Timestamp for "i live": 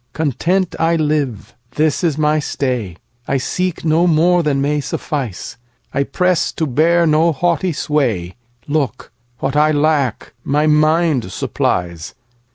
0.79-1.53